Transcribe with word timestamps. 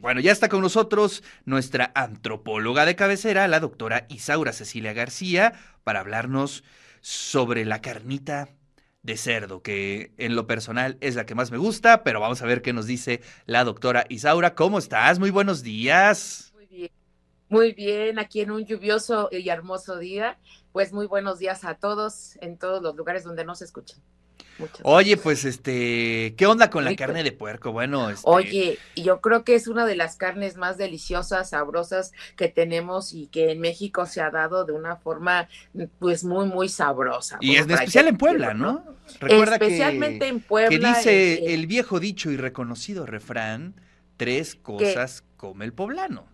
Bueno, 0.00 0.20
ya 0.20 0.32
está 0.32 0.48
con 0.48 0.62
nosotros 0.62 1.22
nuestra 1.44 1.92
antropóloga 1.94 2.86
de 2.86 2.96
cabecera, 2.96 3.46
la 3.48 3.60
doctora 3.60 4.06
Isaura 4.08 4.54
Cecilia 4.54 4.94
García, 4.94 5.52
para 5.84 6.00
hablarnos 6.00 6.64
sobre 7.02 7.66
la 7.66 7.82
carnita 7.82 8.48
de 9.02 9.18
cerdo, 9.18 9.60
que 9.60 10.14
en 10.16 10.36
lo 10.36 10.46
personal 10.46 10.96
es 11.02 11.16
la 11.16 11.26
que 11.26 11.34
más 11.34 11.50
me 11.50 11.58
gusta, 11.58 12.02
pero 12.02 12.18
vamos 12.18 12.40
a 12.40 12.46
ver 12.46 12.62
qué 12.62 12.72
nos 12.72 12.86
dice 12.86 13.20
la 13.44 13.62
doctora 13.62 14.06
Isaura. 14.08 14.54
¿Cómo 14.54 14.78
estás? 14.78 15.18
Muy 15.18 15.30
buenos 15.30 15.62
días. 15.62 16.50
Muy 16.54 16.66
bien, 16.66 16.90
muy 17.50 17.72
bien, 17.72 18.18
aquí 18.18 18.40
en 18.40 18.52
un 18.52 18.64
lluvioso 18.64 19.28
y 19.30 19.50
hermoso 19.50 19.98
día. 19.98 20.38
Pues 20.72 20.94
muy 20.94 21.08
buenos 21.08 21.38
días 21.38 21.62
a 21.64 21.74
todos 21.74 22.38
en 22.40 22.56
todos 22.56 22.82
los 22.82 22.96
lugares 22.96 23.22
donde 23.24 23.44
nos 23.44 23.60
escuchan. 23.60 24.00
Oye, 24.82 25.16
pues 25.16 25.44
este, 25.44 26.34
¿qué 26.36 26.46
onda 26.46 26.70
con 26.70 26.84
la 26.84 26.94
carne 26.96 27.22
de 27.22 27.32
puerco? 27.32 27.72
Bueno, 27.72 28.10
este... 28.10 28.22
Oye, 28.24 28.78
yo 28.96 29.20
creo 29.20 29.44
que 29.44 29.54
es 29.54 29.68
una 29.68 29.86
de 29.86 29.96
las 29.96 30.16
carnes 30.16 30.56
más 30.56 30.78
deliciosas, 30.78 31.50
sabrosas 31.50 32.12
que 32.36 32.48
tenemos 32.48 33.12
y 33.12 33.26
que 33.26 33.52
en 33.52 33.60
México 33.60 34.06
se 34.06 34.20
ha 34.20 34.30
dado 34.30 34.64
de 34.64 34.72
una 34.72 34.96
forma 34.96 35.48
pues 35.98 36.24
muy 36.24 36.46
muy 36.46 36.68
sabrosa. 36.68 37.38
Y 37.40 37.56
es 37.56 37.68
especial 37.68 38.08
en 38.08 38.16
Puebla, 38.16 38.54
¿no? 38.54 38.84
Recuerda 39.20 39.54
Especialmente 39.54 40.28
en 40.28 40.40
Puebla. 40.40 40.68
Que 40.68 40.78
dice 40.78 41.54
el 41.54 41.66
viejo 41.66 42.00
dicho 42.00 42.30
y 42.30 42.36
reconocido 42.36 43.06
refrán, 43.06 43.74
tres 44.16 44.54
cosas 44.54 45.24
come 45.36 45.64
el 45.64 45.72
poblano. 45.72 46.26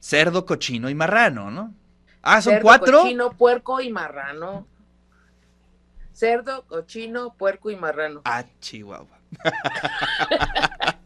Cerdo, 0.00 0.46
cochino 0.46 0.88
y 0.90 0.94
marrano, 0.94 1.50
¿no? 1.50 1.74
Ah, 2.22 2.40
son 2.42 2.58
cuatro. 2.60 3.02
Cochino, 3.02 3.32
puerco 3.32 3.80
y 3.80 3.90
marrano 3.90 4.66
cerdo, 6.18 6.64
cochino, 6.66 7.34
puerco 7.34 7.70
y 7.70 7.76
marrano. 7.76 8.22
Ah, 8.24 8.44
Chihuahua. 8.60 9.06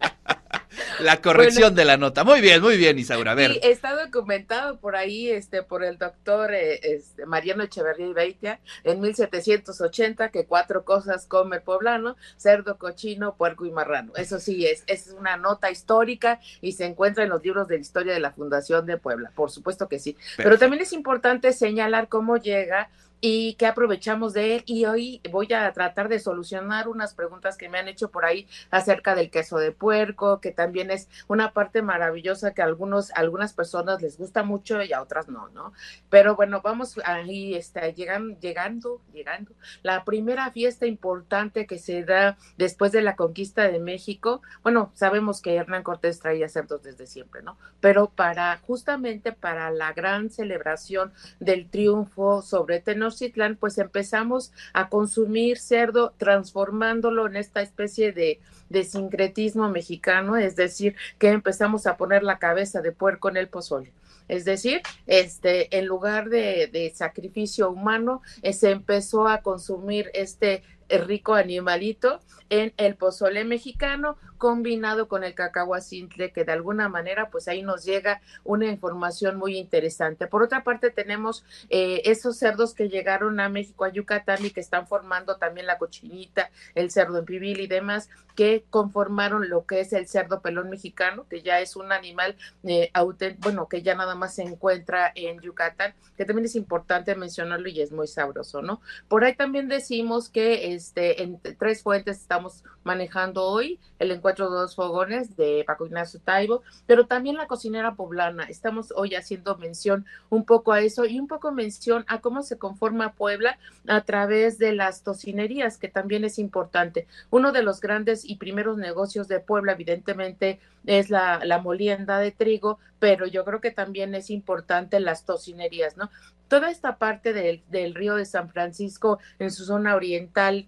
la 1.01 1.21
corrección 1.21 1.75
de 1.75 1.85
la 1.85 1.99
nota. 1.99 2.25
Muy 2.25 2.41
bien, 2.41 2.63
muy 2.63 2.79
bien, 2.79 2.99
Isaura. 2.99 3.33
A 3.33 3.35
ver. 3.35 3.53
Sí, 3.53 3.61
está 3.63 3.95
documentado 3.95 4.79
por 4.79 4.97
ahí, 4.97 5.29
este, 5.29 5.63
por 5.63 5.85
el 5.85 5.99
doctor 5.99 6.55
eh, 6.55 6.81
este, 6.83 7.27
Mariano 7.27 7.63
Echeverría 7.63 8.07
y 8.07 8.13
Beitia, 8.15 8.61
en 8.85 9.01
1780, 9.01 10.31
que 10.31 10.47
cuatro 10.47 10.87
cosas 10.87 11.27
come 11.27 11.57
el 11.57 11.63
poblano, 11.63 12.17
cerdo, 12.39 12.79
cochino, 12.79 13.35
puerco 13.35 13.67
y 13.67 13.71
marrano. 13.71 14.15
Eso 14.17 14.41
sí, 14.41 14.67
es, 14.67 14.83
es 14.87 15.09
una 15.19 15.37
nota 15.37 15.71
histórica 15.71 16.41
y 16.63 16.73
se 16.73 16.87
encuentra 16.87 17.25
en 17.25 17.29
los 17.29 17.43
libros 17.45 17.69
de 17.69 17.75
la 17.75 17.83
historia 17.83 18.15
de 18.15 18.21
la 18.21 18.33
Fundación 18.33 18.87
de 18.87 18.97
Puebla. 18.97 19.31
Por 19.35 19.51
supuesto 19.51 19.89
que 19.89 19.99
sí. 19.99 20.17
Pero 20.39 20.59
también 20.59 20.83
es 20.83 20.95
importante 20.95 21.53
señalar 21.53 22.09
cómo 22.09 22.39
llega 22.39 22.89
y 23.25 23.55
que 23.55 23.67
aprovechamos 23.67 24.35
de 24.35 24.57
él. 24.57 24.63
Y 24.67 24.85
hoy 24.85 25.23
voy 25.31 25.51
a 25.53 25.73
tratar 25.73 26.09
de 26.09 26.19
solucionar 26.19 26.89
unas 26.89 27.15
preguntas 27.15 27.57
que 27.57 27.69
me 27.69 27.79
han 27.79 27.89
hecho 27.89 28.11
por 28.11 28.25
ahí 28.25 28.49
acerca 28.71 29.15
del 29.15 29.31
queso 29.31 29.59
de 29.59 29.71
puerco, 29.71 30.41
que 30.41 30.51
también 30.51 30.91
es 30.91 31.09
una 31.29 31.53
parte 31.53 31.83
maravillosa 31.83 32.53
que 32.53 32.63
a 32.63 32.65
algunos, 32.65 33.13
algunas 33.13 33.55
personas 33.55 34.03
les 34.03 34.19
gusta 34.19 34.43
mucho 34.43 34.83
y 34.83 34.93
a 34.93 35.01
otras 35.01 35.29
no, 35.29 35.49
¿no? 35.51 35.73
Pero 36.11 36.35
bueno, 36.35 36.61
vamos 36.63 36.99
ahí, 37.05 37.55
está, 37.55 37.89
llegan, 37.91 38.41
llegando, 38.41 39.01
llegando. 39.13 39.53
La 39.85 40.05
primera 40.05 40.51
fiesta 40.51 40.87
importante 40.87 41.67
que 41.69 41.79
se 41.79 42.03
da 42.03 42.37
después 42.59 42.91
de 42.91 43.03
la 43.03 43.15
conquista 43.15 43.69
de 43.69 43.79
México, 43.79 44.43
bueno, 44.65 44.91
sabemos 44.95 45.41
que 45.41 45.55
Hernán 45.55 45.85
Cortés 45.85 46.19
traía 46.19 46.49
cerdos 46.49 46.83
desde 46.83 47.07
siempre, 47.07 47.43
¿no? 47.43 47.57
Pero 47.81 48.11
para, 48.11 48.59
justamente 48.59 49.31
para 49.31 49.71
la 49.71 49.93
gran 49.93 50.29
celebración 50.29 51.13
del 51.39 51.71
triunfo 51.71 52.43
sobre 52.43 52.81
Tenochtitlan, 53.13 53.57
pues 53.57 53.79
empezamos 53.79 54.53
a 54.73 54.89
consumir 54.89 55.59
cerdo 55.59 56.15
transformándolo 56.17 57.27
en 57.27 57.37
esta 57.37 57.63
especie 57.63 58.13
de, 58.13 58.41
sincretismo 58.85 59.69
mexicano, 59.69 60.37
es 60.37 60.57
decir, 60.57 60.97
que 61.19 61.29
empezamos 61.29 61.87
a 61.87 61.99
poner 61.99 62.23
la 62.23 62.39
cabeza 62.39 62.81
de 62.81 62.91
puerco 62.93 63.29
en 63.29 63.37
el 63.37 63.49
pozole. 63.49 63.93
Es 64.29 64.47
decir, 64.47 64.81
este, 65.07 65.77
en 65.77 65.87
lugar 65.87 66.31
de, 66.31 66.71
de 66.73 66.91
sacrificio 66.95 67.71
humano, 67.71 68.23
eh, 68.41 68.55
se 68.55 68.71
empezó 68.71 69.29
a 69.29 69.43
consumir 69.43 70.11
este 70.15 70.63
rico 70.89 71.35
animalito 71.35 72.21
en 72.51 72.73
el 72.77 72.97
pozole 72.97 73.45
mexicano 73.45 74.17
combinado 74.43 75.07
con 75.07 75.23
el 75.23 75.37
cacahuacintle, 75.37 76.33
que 76.33 76.45
de 76.45 76.51
alguna 76.51 76.89
manera, 76.89 77.31
pues 77.31 77.47
ahí 77.47 77.63
nos 77.63 77.85
llega 77.85 78.21
una 78.43 78.67
información 78.67 79.37
muy 79.37 79.57
interesante. 79.57 80.27
Por 80.27 80.43
otra 80.43 80.65
parte, 80.65 80.91
tenemos 80.91 81.45
eh, 81.71 82.03
esos 82.07 82.39
cerdos 82.39 82.75
que 82.75 82.89
llegaron 82.89 83.39
a 83.39 83.49
México, 83.49 83.85
a 83.85 83.93
Yucatán 83.93 84.45
y 84.45 84.51
que 84.51 84.59
están 84.59 84.89
formando 84.89 85.37
también 85.37 85.69
la 85.69 85.79
cochinita, 85.79 86.51
el 86.75 86.91
cerdo 86.91 87.21
en 87.21 87.25
pibil 87.25 87.61
y 87.61 87.69
demás, 87.69 88.11
que 88.35 88.65
conformaron 88.69 89.49
lo 89.49 89.65
que 89.65 89.79
es 89.79 89.93
el 89.93 90.09
cerdo 90.09 90.41
pelón 90.41 90.71
mexicano, 90.71 91.25
que 91.31 91.43
ya 91.43 91.61
es 91.61 91.77
un 91.77 91.93
animal 91.93 92.35
eh, 92.65 92.91
bueno, 93.39 93.69
que 93.69 93.83
ya 93.83 93.95
nada 93.95 94.17
más 94.17 94.35
se 94.35 94.43
encuentra 94.43 95.13
en 95.15 95.41
Yucatán, 95.41 95.95
que 96.17 96.25
también 96.25 96.47
es 96.47 96.57
importante 96.57 97.15
mencionarlo 97.15 97.69
y 97.69 97.81
es 97.81 97.93
muy 97.93 98.09
sabroso, 98.09 98.61
¿no? 98.61 98.81
Por 99.07 99.23
ahí 99.23 99.37
también 99.37 99.69
decimos 99.69 100.29
que 100.29 100.75
este, 100.75 101.23
en 101.23 101.39
tres 101.59 101.85
fuentes 101.85 102.19
estamos 102.21 102.65
manejando 102.83 103.45
hoy 103.45 103.79
el 104.01 104.11
encuentro 104.11 104.32
dos 104.37 104.75
fogones 104.75 105.37
de 105.37 105.65
Paco 105.67 105.87
Ignacio 105.87 106.21
Taibo, 106.25 106.63
pero 106.87 107.07
también 107.07 107.37
la 107.37 107.47
cocinera 107.47 107.95
poblana. 107.95 108.45
Estamos 108.45 108.93
hoy 108.97 109.15
haciendo 109.15 109.57
mención 109.57 110.07
un 110.31 110.45
poco 110.45 110.73
a 110.73 110.81
eso 110.81 111.05
y 111.05 111.19
un 111.19 111.29
poco 111.29 111.53
mención 111.53 112.05
a 112.09 112.21
cómo 112.21 112.43
se 112.43 112.59
conforma 112.59 113.13
Puebla 113.13 113.59
a 113.87 114.03
través 114.03 114.59
de 114.59 114.73
las 114.73 115.03
tocinerías, 115.03 115.79
que 115.79 115.89
también 115.89 116.25
es 116.25 116.39
importante. 116.39 117.07
Uno 117.31 117.53
de 117.53 117.63
los 117.63 117.81
grandes 117.81 118.25
y 118.25 118.37
primeros 118.37 118.79
negocios 118.79 119.29
de 119.29 119.41
Puebla, 119.41 119.73
evidentemente, 119.73 120.61
es 120.87 121.11
la, 121.11 121.41
molienda 121.63 122.19
de 122.19 122.33
trigo, 122.33 122.79
pero 122.99 123.27
yo 123.27 123.45
creo 123.45 123.61
que 123.61 123.71
también 123.71 124.15
es 124.15 124.31
importante 124.31 124.99
las 125.01 125.25
tocinerías, 125.25 125.97
¿no? 125.97 126.11
Toda 126.49 126.71
esta 126.71 126.97
parte 126.97 127.33
del, 127.33 127.63
del 127.71 127.95
río 127.95 128.17
de 128.17 128.27
San 128.27 128.51
Francisco 128.51 129.19
en 129.39 129.51
su 129.51 129.65
zona 129.65 129.95
oriental 129.95 130.67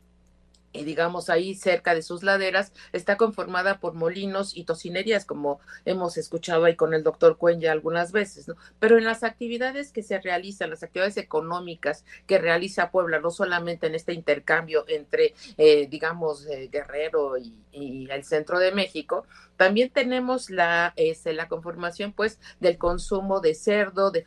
digamos 0.83 1.31
ahí 1.31 1.55
cerca 1.55 1.95
de 1.95 2.03
sus 2.03 2.23
laderas, 2.25 2.73
está 2.93 3.17
conformada 3.17 3.79
por 3.79 3.95
molinos 3.95 4.57
y 4.57 4.65
tocinerías, 4.65 5.25
como 5.25 5.61
hemos 5.85 6.17
escuchado 6.17 6.65
ahí 6.65 6.75
con 6.75 6.95
el 6.95 7.05
doctor 7.05 7.37
Cuenya 7.37 7.71
algunas 7.71 8.11
veces, 8.11 8.49
¿no? 8.49 8.57
Pero 8.81 8.99
en 8.99 9.05
las 9.05 9.23
actividades 9.23 9.93
que 9.93 10.03
se 10.03 10.19
realizan, 10.21 10.71
las 10.71 10.83
actividades 10.83 11.17
económicas 11.17 12.05
que 12.27 12.39
realiza 12.39 12.91
Puebla, 12.91 13.21
no 13.21 13.31
solamente 13.31 13.87
en 13.87 13.95
este 13.95 14.13
intercambio 14.13 14.85
entre, 14.89 15.35
eh, 15.57 15.87
digamos, 15.89 16.47
eh, 16.47 16.69
Guerrero 16.73 17.39
y, 17.39 17.55
y 17.73 18.11
el 18.11 18.25
centro 18.25 18.59
de 18.59 18.73
México, 18.73 19.27
también 19.57 19.91
tenemos 19.91 20.51
la, 20.51 20.93
este, 20.97 21.33
la 21.33 21.49
conformación 21.49 22.13
pues 22.13 22.39
del 22.61 22.79
consumo 22.79 23.41
de 23.41 23.55
cerdo, 23.55 24.11
de, 24.11 24.25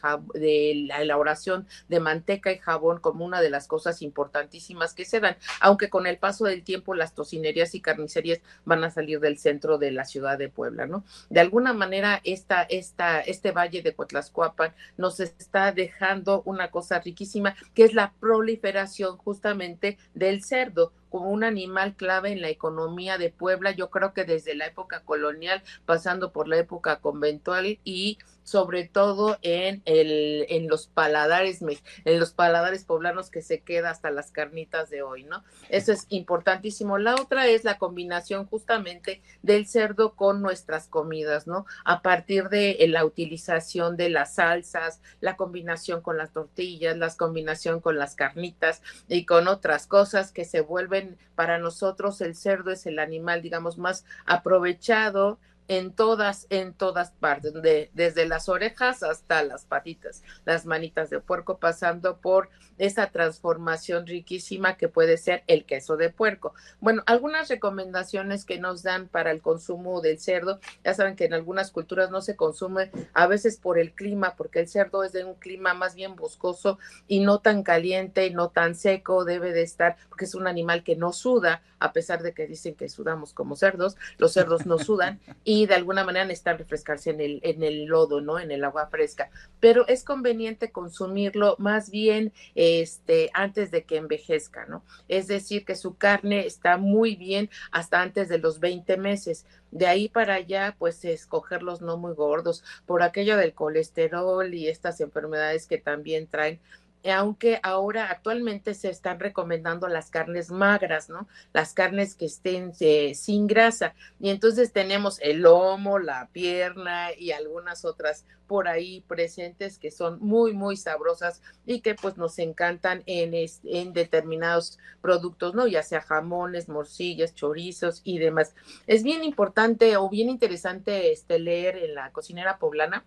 la 0.88 1.02
elaboración 1.02 1.68
de 1.90 2.00
manteca 2.00 2.52
y 2.52 2.58
jabón 2.58 3.00
como 3.00 3.26
una 3.26 3.42
de 3.42 3.50
las 3.50 3.68
cosas 3.68 4.02
importantísimas 4.02 4.94
que 4.94 5.06
se 5.06 5.20
dan, 5.20 5.38
aunque 5.60 5.90
con 5.90 6.08
el 6.08 6.18
paso 6.18 6.46
del 6.46 6.64
tiempo 6.64 6.94
las 6.94 7.14
tocinerías 7.14 7.76
y 7.76 7.82
carnicerías 7.82 8.40
van 8.66 8.84
a 8.84 8.92
salir 8.92 9.20
del 9.20 9.38
centro 9.38 9.78
de 9.78 9.92
la 9.92 10.06
ciudad 10.06 10.38
de 10.38 10.50
Puebla, 10.50 10.86
¿no? 10.86 11.04
De 11.30 11.40
alguna 11.40 11.74
manera 11.74 12.22
esta, 12.24 12.64
esta, 12.64 13.20
este 13.22 13.52
valle 13.52 13.82
de 13.82 13.94
Coatlascuapan 13.94 14.74
nos 14.98 15.20
está 15.20 15.72
dejando 15.72 16.42
una 16.46 16.72
cosa 16.72 17.00
riquísima 17.00 17.56
que 17.74 17.84
es 17.84 17.94
la 17.94 18.14
proliferación 18.20 19.18
justamente 19.18 19.98
del 20.14 20.44
cerdo 20.44 20.92
como 21.18 21.32
un 21.32 21.44
animal 21.44 21.96
clave 21.96 22.32
en 22.32 22.42
la 22.42 22.50
economía 22.50 23.18
de 23.18 23.32
Puebla, 23.32 23.72
yo 23.72 23.90
creo 23.90 24.14
que 24.14 24.24
desde 24.24 24.54
la 24.54 24.68
época 24.68 25.04
colonial, 25.04 25.64
pasando 25.84 26.32
por 26.32 26.48
la 26.48 26.58
época 26.58 27.00
conventual 27.00 27.80
y 27.84 28.20
sobre 28.48 28.88
todo 28.88 29.38
en, 29.42 29.82
el, 29.84 30.46
en 30.48 30.70
los 30.70 30.88
paladares, 30.88 31.60
en 32.06 32.20
los 32.20 32.32
paladares 32.32 32.86
poblanos 32.86 33.30
que 33.30 33.42
se 33.42 33.60
queda 33.60 33.90
hasta 33.90 34.10
las 34.10 34.32
carnitas 34.32 34.90
de 34.90 35.02
hoy, 35.02 35.26
¿no? 35.26 35.44
Eso 35.68 35.92
es 35.92 36.06
importantísimo. 36.08 36.98
La 36.98 37.16
otra 37.16 37.48
es 37.48 37.66
la 37.66 37.78
combinación 37.78 38.46
justamente 38.46 39.22
del 39.42 39.68
cerdo 39.68 40.14
con 40.14 40.42
nuestras 40.42 40.88
comidas, 40.88 41.46
¿no? 41.46 41.66
A 41.84 42.02
partir 42.02 42.48
de 42.48 42.78
la 42.88 43.04
utilización 43.04 43.98
de 43.98 44.12
las 44.12 44.36
salsas, 44.36 45.02
la 45.20 45.36
combinación 45.36 46.00
con 46.00 46.18
las 46.18 46.32
tortillas, 46.32 46.96
la 46.96 47.14
combinación 47.14 47.82
con 47.82 47.98
las 47.98 48.16
carnitas 48.16 48.82
y 49.10 49.26
con 49.26 49.50
otras 49.50 49.88
cosas 49.88 50.32
que 50.32 50.46
se 50.46 50.62
vuelven 50.62 51.18
para 51.36 51.58
nosotros 51.58 52.22
el 52.22 52.34
cerdo 52.34 52.72
es 52.72 52.86
el 52.86 53.00
animal, 53.00 53.42
digamos, 53.42 53.78
más 53.78 54.06
aprovechado 54.26 55.38
en 55.68 55.94
todas, 55.94 56.48
en 56.50 56.74
todas 56.74 57.12
partes, 57.12 57.54
de, 57.54 57.92
desde 57.94 58.26
las 58.26 58.50
orejas 58.50 59.04
hasta 59.04 59.44
las 59.44 59.66
patitas, 59.66 60.24
las 60.46 60.66
manitas 60.66 61.10
de 61.10 61.20
puerco, 61.20 61.58
pasando 61.58 62.18
por 62.18 62.50
esa 62.78 63.08
transformación 63.08 64.06
riquísima 64.06 64.78
que 64.78 64.88
puede 64.88 65.18
ser 65.18 65.44
el 65.48 65.66
queso 65.66 65.98
de 65.98 66.10
puerco. 66.10 66.54
Bueno, 66.80 67.04
algunas 67.06 67.50
recomendaciones 67.50 68.46
que 68.46 68.60
nos 68.60 68.84
dan 68.84 69.08
para 69.08 69.32
el 69.32 69.42
consumo 69.42 70.02
del 70.02 70.20
cerdo, 70.20 70.60
ya 70.84 70.94
saben 70.94 71.16
que 71.16 71.26
en 71.26 71.34
algunas 71.34 71.72
culturas 71.72 72.12
no 72.12 72.22
se 72.22 72.36
consume 72.36 72.92
a 73.14 73.28
veces 73.28 73.58
por 73.58 73.80
el 73.80 73.94
clima, 73.94 74.36
porque 74.36 74.60
el 74.60 74.68
cerdo 74.68 75.04
es 75.04 75.12
de 75.12 75.26
un 75.26 75.36
clima 75.36 75.74
más 75.74 75.96
bien 75.96 76.16
boscoso 76.16 76.78
y 77.08 77.20
no 77.20 77.40
tan 77.40 77.64
caliente 77.64 78.28
y 78.28 78.34
no 78.34 78.50
tan 78.50 78.76
seco, 78.76 79.26
debe 79.26 79.54
de 79.54 79.64
estar, 79.64 79.98
porque 80.10 80.26
es 80.26 80.36
un 80.36 80.48
animal 80.48 80.84
que 80.84 80.96
no 80.96 81.14
suda, 81.14 81.64
a 81.80 81.94
pesar 81.94 82.24
de 82.24 82.34
que 82.34 82.48
dicen 82.48 82.76
que 82.76 82.90
sudamos 82.90 83.34
como 83.34 83.56
cerdos, 83.56 83.98
los 84.18 84.34
cerdos 84.34 84.66
no 84.66 84.78
sudan, 84.78 85.20
y 85.58 85.66
de 85.66 85.74
alguna 85.74 86.04
manera 86.04 86.24
necesitan 86.24 86.60
refrescarse 86.60 87.10
en 87.10 87.20
el, 87.20 87.40
en 87.42 87.64
el 87.64 87.86
lodo, 87.86 88.22
¿no? 88.22 88.38
En 88.38 88.52
el 88.52 88.64
agua 88.64 88.90
fresca. 88.90 89.32
Pero 89.60 89.88
es 89.88 90.04
conveniente 90.04 90.72
consumirlo 90.72 91.56
más 91.58 91.90
bien 91.90 92.32
este, 92.54 93.32
antes 93.34 93.72
de 93.72 93.84
que 93.84 93.98
envejezca, 93.98 94.68
¿no? 94.68 94.84
Es 95.08 95.26
decir, 95.26 95.66
que 95.66 95.76
su 95.76 95.98
carne 95.98 96.46
está 96.46 96.78
muy 96.78 97.16
bien 97.16 97.50
hasta 97.72 98.04
antes 98.04 98.30
de 98.30 98.38
los 98.38 98.60
20 98.60 98.98
meses. 98.98 99.48
De 99.72 99.88
ahí 99.88 100.10
para 100.10 100.36
allá, 100.36 100.76
pues 100.78 101.04
escogerlos 101.04 101.82
no 101.82 101.98
muy 101.98 102.14
gordos 102.14 102.64
por 102.86 103.02
aquello 103.02 103.36
del 103.36 103.56
colesterol 103.56 104.54
y 104.54 104.68
estas 104.68 105.02
enfermedades 105.02 105.66
que 105.66 105.80
también 105.80 106.28
traen 106.28 106.60
aunque 107.04 107.60
ahora 107.64 108.10
actualmente 108.10 108.74
se 108.74 108.90
están 108.90 109.20
recomendando 109.20 109.88
las 109.88 110.10
carnes 110.10 110.52
magras, 110.52 111.10
¿no? 111.10 111.28
Las 111.54 111.74
carnes 111.74 112.16
que 112.16 112.26
estén 112.26 112.74
eh, 112.80 113.14
sin 113.16 113.48
grasa. 113.48 113.94
Y 114.20 114.30
entonces 114.30 114.74
tenemos 114.74 115.20
el 115.22 115.42
lomo, 115.42 116.00
la 116.00 116.30
pierna 116.32 117.14
y 117.18 117.32
algunas 117.32 117.86
otras 117.86 118.26
por 118.48 118.68
ahí 118.68 119.02
presentes 119.08 119.78
que 119.78 119.92
son 119.92 120.20
muy, 120.20 120.54
muy 120.54 120.78
sabrosas 120.78 121.42
y 121.66 121.82
que 121.82 121.96
pues 121.96 122.18
nos 122.18 122.40
encantan 122.40 123.04
en, 123.06 123.34
en 123.64 123.94
determinados 123.94 124.80
productos, 125.02 125.54
¿no? 125.54 125.68
Ya 125.68 125.84
sea 125.84 126.02
jamones, 126.02 126.70
morcillas, 126.70 127.36
chorizos 127.36 128.02
y 128.04 128.20
demás. 128.20 128.56
Es 128.88 129.04
bien 129.04 129.24
importante 129.24 129.98
o 129.98 130.10
bien 130.10 130.30
interesante 130.30 131.12
este, 131.12 131.40
leer 131.40 131.78
en 131.78 131.96
la 131.96 132.12
cocinera 132.12 132.58
poblana 132.58 133.06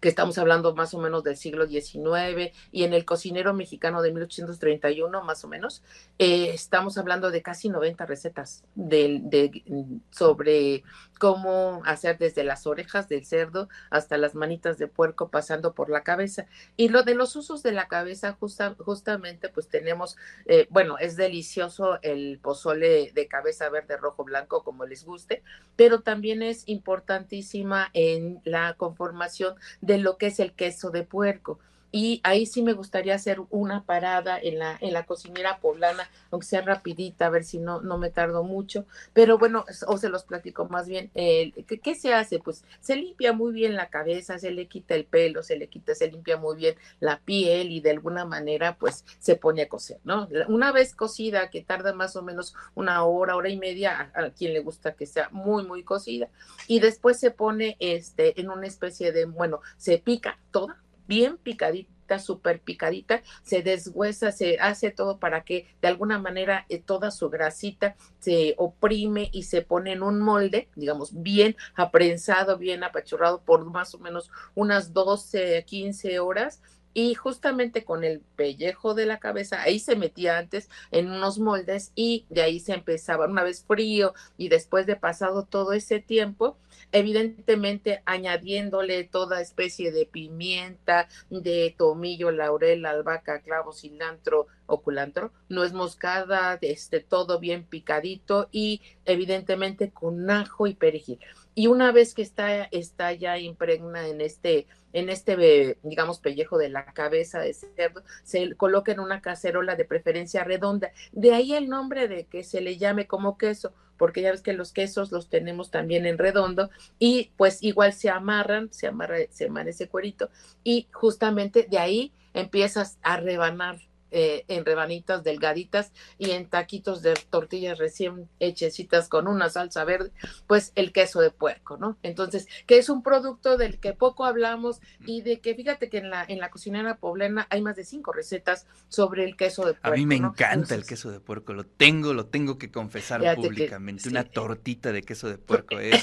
que 0.00 0.08
estamos 0.08 0.38
hablando 0.38 0.74
más 0.74 0.94
o 0.94 0.98
menos 0.98 1.22
del 1.22 1.36
siglo 1.36 1.66
XIX, 1.66 2.52
y 2.70 2.84
en 2.84 2.94
el 2.94 3.04
cocinero 3.04 3.54
mexicano 3.54 4.02
de 4.02 4.12
1831, 4.12 5.22
más 5.22 5.44
o 5.44 5.48
menos, 5.48 5.82
eh, 6.18 6.50
estamos 6.52 6.98
hablando 6.98 7.30
de 7.30 7.42
casi 7.42 7.68
90 7.68 8.06
recetas 8.06 8.64
de, 8.74 9.62
sobre 10.10 10.84
cómo 11.18 11.82
hacer 11.84 12.18
desde 12.18 12.42
las 12.42 12.66
orejas 12.66 13.08
del 13.08 13.24
cerdo 13.24 13.68
hasta 13.90 14.18
las 14.18 14.34
manitas 14.34 14.78
de 14.78 14.88
puerco 14.88 15.28
pasando 15.28 15.72
por 15.72 15.88
la 15.88 16.02
cabeza. 16.02 16.46
Y 16.76 16.88
lo 16.88 17.04
de 17.04 17.14
los 17.14 17.36
usos 17.36 17.62
de 17.62 17.72
la 17.72 17.86
cabeza, 17.86 18.36
justamente, 18.38 19.48
pues 19.48 19.68
tenemos, 19.68 20.16
eh, 20.46 20.66
bueno, 20.70 20.98
es 20.98 21.16
delicioso 21.16 22.00
el 22.02 22.40
pozole 22.42 23.12
de 23.12 23.28
cabeza 23.28 23.68
verde, 23.68 23.96
rojo, 23.96 24.24
blanco, 24.24 24.64
como 24.64 24.84
les 24.84 25.04
guste, 25.04 25.42
pero 25.76 26.00
también 26.00 26.42
es 26.42 26.64
importantísima 26.66 27.90
en 27.92 28.40
la 28.44 28.74
conformación 28.74 29.54
de 29.80 29.98
lo 29.98 30.16
que 30.18 30.26
es 30.26 30.40
el 30.40 30.52
queso 30.52 30.90
de 30.90 31.04
puerco 31.04 31.58
y 31.92 32.20
ahí 32.24 32.46
sí 32.46 32.62
me 32.62 32.72
gustaría 32.72 33.14
hacer 33.14 33.38
una 33.50 33.84
parada 33.84 34.40
en 34.40 34.58
la, 34.58 34.78
en 34.80 34.94
la 34.94 35.04
cocinera 35.04 35.58
poblana, 35.58 36.08
aunque 36.30 36.46
sea 36.46 36.62
rapidita, 36.62 37.26
a 37.26 37.30
ver 37.30 37.44
si 37.44 37.58
no, 37.58 37.82
no 37.82 37.98
me 37.98 38.08
tardo 38.08 38.42
mucho, 38.42 38.86
pero 39.12 39.36
bueno, 39.36 39.66
o 39.86 39.98
se 39.98 40.08
los 40.08 40.24
platico 40.24 40.64
más 40.64 40.88
bien, 40.88 41.10
eh, 41.14 41.52
¿qué, 41.82 41.94
se 41.94 42.14
hace? 42.14 42.38
Pues 42.38 42.64
se 42.80 42.96
limpia 42.96 43.34
muy 43.34 43.52
bien 43.52 43.76
la 43.76 43.90
cabeza, 43.90 44.38
se 44.38 44.50
le 44.50 44.68
quita 44.68 44.94
el 44.94 45.04
pelo, 45.04 45.42
se 45.42 45.56
le 45.56 45.68
quita, 45.68 45.94
se 45.94 46.10
limpia 46.10 46.38
muy 46.38 46.56
bien 46.56 46.76
la 46.98 47.20
piel 47.20 47.70
y 47.70 47.80
de 47.80 47.90
alguna 47.90 48.24
manera 48.24 48.76
pues 48.78 49.04
se 49.18 49.36
pone 49.36 49.62
a 49.62 49.68
cocer, 49.68 50.00
¿no? 50.04 50.28
Una 50.48 50.72
vez 50.72 50.94
cocida, 50.94 51.50
que 51.50 51.62
tarda 51.62 51.92
más 51.92 52.16
o 52.16 52.22
menos 52.22 52.54
una 52.74 53.04
hora, 53.04 53.36
hora 53.36 53.50
y 53.50 53.58
media, 53.58 54.10
a, 54.14 54.22
a 54.24 54.30
quien 54.30 54.54
le 54.54 54.60
gusta 54.60 54.94
que 54.94 55.04
sea 55.04 55.28
muy, 55.30 55.64
muy 55.66 55.84
cocida, 55.84 56.30
y 56.66 56.80
después 56.80 57.20
se 57.20 57.30
pone 57.30 57.76
este 57.80 58.40
en 58.40 58.48
una 58.48 58.66
especie 58.66 59.12
de, 59.12 59.26
bueno, 59.26 59.60
se 59.76 59.98
pica 59.98 60.38
toda, 60.50 60.81
bien 61.06 61.36
picadita, 61.36 62.18
súper 62.18 62.60
picadita, 62.60 63.22
se 63.42 63.62
deshuesa, 63.62 64.32
se 64.32 64.58
hace 64.58 64.90
todo 64.90 65.18
para 65.18 65.44
que 65.44 65.66
de 65.80 65.88
alguna 65.88 66.18
manera 66.18 66.66
eh, 66.68 66.78
toda 66.78 67.10
su 67.10 67.30
grasita 67.30 67.96
se 68.18 68.54
oprime 68.58 69.30
y 69.32 69.44
se 69.44 69.62
pone 69.62 69.92
en 69.92 70.02
un 70.02 70.20
molde, 70.20 70.68
digamos, 70.76 71.22
bien 71.22 71.56
aprensado, 71.74 72.58
bien 72.58 72.84
apachurrado 72.84 73.42
por 73.42 73.64
más 73.64 73.94
o 73.94 73.98
menos 73.98 74.30
unas 74.54 74.92
12, 74.92 75.64
15 75.66 76.18
horas 76.20 76.60
y 76.94 77.14
justamente 77.14 77.84
con 77.84 78.04
el 78.04 78.20
pellejo 78.20 78.94
de 78.94 79.06
la 79.06 79.18
cabeza, 79.18 79.62
ahí 79.62 79.78
se 79.78 79.96
metía 79.96 80.38
antes 80.38 80.68
en 80.90 81.10
unos 81.10 81.38
moldes 81.38 81.92
y 81.94 82.26
de 82.28 82.42
ahí 82.42 82.60
se 82.60 82.74
empezaba 82.74 83.26
una 83.26 83.42
vez 83.42 83.64
frío 83.66 84.14
y 84.36 84.48
después 84.48 84.86
de 84.86 84.96
pasado 84.96 85.44
todo 85.44 85.72
ese 85.72 86.00
tiempo, 86.00 86.56
evidentemente 86.92 88.02
añadiéndole 88.04 89.04
toda 89.04 89.40
especie 89.40 89.92
de 89.92 90.06
pimienta, 90.06 91.08
de 91.30 91.74
tomillo, 91.76 92.30
laurel, 92.30 92.84
albahaca, 92.86 93.40
clavo, 93.40 93.72
cilantro 93.72 94.46
o 94.66 94.80
culantro, 94.80 95.32
nuez 95.48 95.72
moscada, 95.72 96.58
este 96.60 97.00
todo 97.00 97.38
bien 97.38 97.64
picadito 97.64 98.48
y 98.52 98.80
evidentemente 99.04 99.90
con 99.90 100.30
ajo 100.30 100.66
y 100.66 100.74
perejil. 100.74 101.18
Y 101.54 101.66
una 101.66 101.92
vez 101.92 102.14
que 102.14 102.22
está, 102.22 102.64
está 102.64 103.12
ya 103.12 103.38
impregna 103.38 104.08
en 104.08 104.20
este 104.20 104.66
en 104.92 105.08
este, 105.08 105.78
digamos, 105.82 106.20
pellejo 106.20 106.58
de 106.58 106.68
la 106.68 106.84
cabeza 106.84 107.40
de 107.40 107.54
cerdo, 107.54 108.02
se 108.24 108.54
coloca 108.56 108.92
en 108.92 109.00
una 109.00 109.22
cacerola 109.22 109.74
de 109.74 109.84
preferencia 109.84 110.44
redonda. 110.44 110.92
De 111.12 111.32
ahí 111.32 111.54
el 111.54 111.68
nombre 111.68 112.08
de 112.08 112.26
que 112.26 112.44
se 112.44 112.60
le 112.60 112.76
llame 112.76 113.06
como 113.06 113.38
queso, 113.38 113.72
porque 113.96 114.20
ya 114.20 114.32
ves 114.32 114.42
que 114.42 114.52
los 114.52 114.72
quesos 114.72 115.12
los 115.12 115.28
tenemos 115.28 115.70
también 115.70 116.06
en 116.06 116.18
redondo 116.18 116.70
y 116.98 117.30
pues 117.36 117.62
igual 117.62 117.92
se 117.92 118.10
amarran, 118.10 118.72
se 118.72 118.88
amarra, 118.88 119.18
se 119.30 119.46
amarra 119.46 119.70
ese 119.70 119.88
cuerito 119.88 120.28
y 120.64 120.88
justamente 120.92 121.68
de 121.70 121.78
ahí 121.78 122.12
empiezas 122.34 122.98
a 123.02 123.18
rebanar 123.18 123.78
eh, 124.12 124.44
en 124.48 124.64
rebanitas 124.64 125.24
delgaditas 125.24 125.92
y 126.18 126.30
en 126.30 126.48
taquitos 126.48 127.02
de 127.02 127.14
tortillas 127.30 127.78
recién 127.78 128.28
hechecitas 128.40 129.08
con 129.08 129.26
una 129.26 129.48
salsa 129.48 129.84
verde, 129.84 130.12
pues 130.46 130.72
el 130.74 130.92
queso 130.92 131.20
de 131.20 131.30
puerco, 131.30 131.78
¿no? 131.78 131.96
Entonces, 132.02 132.46
que 132.66 132.78
es 132.78 132.88
un 132.88 133.02
producto 133.02 133.56
del 133.56 133.80
que 133.80 133.94
poco 133.94 134.24
hablamos 134.24 134.80
y 135.06 135.22
de 135.22 135.40
que 135.40 135.54
fíjate 135.54 135.88
que 135.88 135.98
en 135.98 136.10
la, 136.10 136.24
en 136.28 136.38
la 136.38 136.50
cocinera 136.50 136.98
poblana 136.98 137.46
hay 137.50 137.62
más 137.62 137.76
de 137.76 137.84
cinco 137.84 138.12
recetas 138.12 138.66
sobre 138.88 139.24
el 139.24 139.36
queso 139.36 139.66
de 139.66 139.74
puerco. 139.74 139.88
A 139.88 139.96
mí 139.96 140.06
me 140.06 140.16
encanta 140.16 140.74
el 140.74 140.84
queso 140.84 141.10
de 141.10 141.20
puerco, 141.20 141.52
lo 141.54 141.64
tengo, 141.64 142.12
lo 142.12 142.26
tengo 142.26 142.58
que 142.58 142.70
confesar 142.70 143.22
públicamente. 143.34 144.08
Una 144.08 144.24
tortita 144.24 144.92
de 144.92 145.02
queso 145.02 145.28
de 145.28 145.38
puerco 145.38 145.78
es 145.78 146.02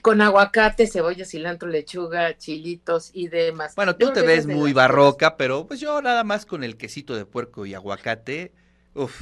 con 0.00 0.20
aguacate, 0.20 0.86
cebolla, 0.86 1.24
cilantro, 1.24 1.68
lechuga, 1.68 2.36
chilitos 2.36 3.10
y 3.12 3.28
demás. 3.28 3.74
Bueno, 3.74 3.96
tú 3.96 4.12
te 4.12 4.22
ves 4.22 4.46
muy 4.46 4.72
barroca, 4.72 5.36
pero 5.36 5.66
pues 5.66 5.80
yo 5.80 6.00
nada 6.02 6.24
más 6.24 6.46
con 6.46 6.64
el 6.64 6.76
quesito 6.76 7.14
de 7.16 7.24
puerco 7.24 7.66
y 7.66 7.74
aguacate, 7.74 8.52
uff, 8.94 9.20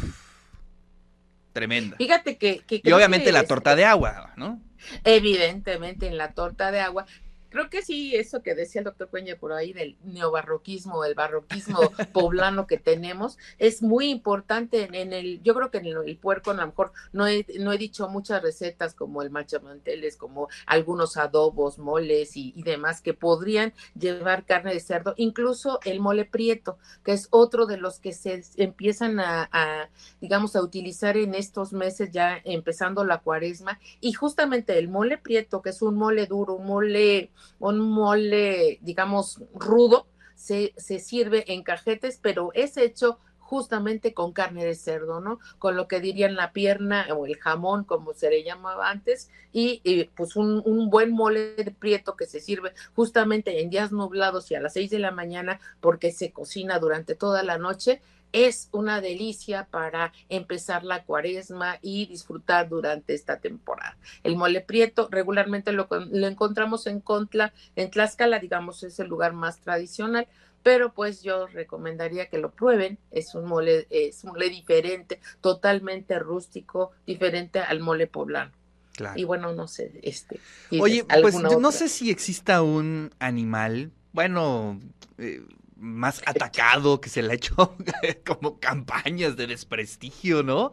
tremenda. 1.53 1.97
Fíjate 1.97 2.39
que... 2.39 2.63
y 2.69 2.93
obviamente 2.93 3.33
la 3.33 3.45
torta 3.45 3.77
de 3.77 3.85
agua, 3.85 4.33
¿no? 4.37 4.61
Evidentemente 5.05 6.07
en 6.07 6.17
la 6.17 6.33
torta 6.33 6.71
de 6.71 6.81
agua, 6.81 7.07
creo 7.51 7.69
que 7.69 7.83
sí, 7.83 8.15
eso 8.17 8.43
que 8.43 8.55
decía 8.55 8.81
el 8.81 8.87
doctor 8.87 9.09
Cueña 9.09 9.37
por 9.37 9.53
ahí 9.53 9.73
del 9.73 9.97
neobarroquismo, 10.05 11.05
el 11.05 11.15
barroquismo 11.15 11.79
poblano 12.13 12.67
que 12.67 12.79
tenemos, 12.79 13.37
es 13.59 13.83
muy 13.83 14.09
importante 14.09 14.89
en, 14.93 15.13
el, 15.13 15.43
yo 15.43 15.55
creo 15.55 15.71
que 15.71 15.79
en 15.79 15.87
el, 15.87 16.17
puerco 16.17 16.51
a 16.53 16.55
lo 16.55 16.67
mejor 16.67 16.93
no 17.13 17.27
he, 17.27 17.45
no 17.59 17.73
he 17.73 17.79
dicho 17.79 18.09
muchas 18.09 18.43
recetas 18.43 18.95
como 18.95 19.23
el 19.23 19.31
machamanteles, 19.31 20.17
como 20.17 20.49
algunos 20.67 21.17
adobos, 21.17 21.79
moles 21.79 22.37
y, 22.37 22.55
demás 22.61 23.01
que 23.01 23.15
podrían 23.15 23.73
llevar 23.99 24.45
carne 24.45 24.73
de 24.73 24.81
cerdo, 24.81 25.15
incluso 25.17 25.81
el 25.85 25.99
mole 25.99 26.25
prieto, 26.25 26.79
que 27.05 27.13
es 27.13 27.27
otro 27.31 27.67
de 27.67 27.79
los 27.79 27.99
que 27.99 28.13
se 28.13 28.45
empiezan 28.57 29.19
a, 29.19 29.49
a 29.51 29.89
digamos, 30.21 30.55
a 30.57 30.63
utilizar 30.63 31.17
en 31.17 31.35
estos 31.35 31.73
meses 31.73 32.11
ya 32.13 32.41
empezando 32.45 33.05
la 33.05 33.19
cuaresma, 33.19 33.81
y 34.01 34.13
justamente 34.13 34.79
el 34.79 34.89
mole 34.89 35.19
prieto, 35.19 35.63
que 35.63 35.71
es 35.71 35.83
un 35.83 35.97
mole 35.97 36.27
duro, 36.27 36.55
un 36.55 36.67
mole 36.67 37.31
un 37.59 37.79
mole, 37.81 38.79
digamos, 38.83 39.43
rudo, 39.55 40.07
se, 40.35 40.73
se 40.77 40.99
sirve 40.99 41.53
en 41.53 41.63
cajetes, 41.63 42.19
pero 42.23 42.51
es 42.55 42.77
hecho 42.77 43.19
justamente 43.51 44.15
con 44.15 44.33
carne 44.33 44.65
de 44.65 44.77
cerdo, 44.77 45.21
¿no? 45.21 45.41
Con 45.59 45.75
lo 45.75 45.89
que 45.89 45.99
dirían 45.99 46.37
la 46.37 46.53
pierna 46.53 47.09
o 47.13 47.27
el 47.27 47.37
jamón, 47.37 47.83
como 47.83 48.15
se 48.15 48.31
le 48.31 48.45
llamaba 48.45 48.89
antes, 48.89 49.29
y, 49.53 50.05
pues 50.15 50.37
un, 50.37 50.63
un, 50.65 50.89
buen 50.89 51.11
mole 51.11 51.57
de 51.57 51.73
prieto 51.73 52.15
que 52.15 52.27
se 52.27 52.39
sirve 52.39 52.73
justamente 52.95 53.61
en 53.61 53.69
días 53.69 53.91
nublados 53.91 54.49
y 54.53 54.55
a 54.55 54.61
las 54.61 54.75
seis 54.75 54.89
de 54.91 55.01
la 55.01 55.11
mañana 55.11 55.59
porque 55.81 56.13
se 56.13 56.31
cocina 56.31 56.79
durante 56.79 57.17
toda 57.17 57.43
la 57.43 57.59
noche 57.59 58.01
es 58.33 58.69
una 58.73 59.01
delicia 59.01 59.67
para 59.71 60.13
empezar 60.29 60.85
la 60.85 61.05
cuaresma 61.05 61.79
y 61.83 62.07
disfrutar 62.07 62.69
durante 62.69 63.15
esta 63.15 63.41
temporada. 63.41 63.97
El 64.23 64.37
mole 64.37 64.61
prieto 64.61 65.09
regularmente 65.11 65.73
lo, 65.73 65.89
encontramos 66.13 66.87
en 66.87 67.01
Contla, 67.01 67.53
en 67.77 67.91
Tlaxcala, 67.91 68.39
digamos, 68.39 68.83
es 68.83 68.99
el 69.01 69.09
lugar 69.09 69.33
más 69.33 69.61
tradicional, 69.61 70.29
pero 70.63 70.93
pues 70.93 71.23
yo 71.23 71.47
recomendaría 71.47 72.29
que 72.29 72.39
lo 72.39 72.51
prueben. 72.51 72.99
Es 73.11 73.35
un 73.35 73.47
mole, 73.47 73.87
es 73.91 74.23
un 74.25 74.31
mole 74.31 74.51
diferente, 74.51 75.21
totalmente 75.41 76.19
rústico, 76.19 76.93
diferente 77.07 77.61
al 77.61 77.81
mole 77.81 78.07
poblano. 78.07 78.53
Claro. 78.93 79.19
Y 79.19 79.25
bueno, 79.25 79.55
no 79.55 79.67
sé, 79.67 79.99
este. 80.03 80.41
Oye, 80.79 81.05
pues 81.23 81.35
no 81.37 81.73
sé 81.73 81.89
si 81.89 82.11
exista 82.11 82.61
un 82.61 83.11
animal 83.19 83.93
bueno, 84.13 84.81
eh, 85.19 85.43
más 85.81 86.23
atacado, 86.27 87.01
que 87.01 87.09
se 87.09 87.23
le 87.23 87.33
ha 87.33 87.35
hecho 87.35 87.55
como 88.27 88.61
campañas 88.61 89.37
de 89.37 89.47
desprestigio, 89.47 90.43
¿no? 90.43 90.73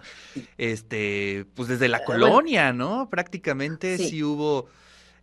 Este, 0.58 1.46
pues 1.56 1.70
desde 1.70 1.88
la 1.88 2.04
colonia, 2.04 2.74
¿no? 2.74 3.10
Prácticamente 3.10 3.98
sí, 3.98 4.22
hubo, 4.22 4.68